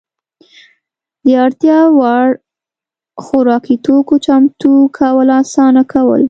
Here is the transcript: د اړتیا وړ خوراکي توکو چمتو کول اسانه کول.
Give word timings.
د 1.25 1.27
اړتیا 1.45 1.79
وړ 1.99 2.27
خوراکي 3.23 3.75
توکو 3.85 4.15
چمتو 4.25 4.73
کول 4.97 5.29
اسانه 5.41 5.83
کول. 5.91 6.19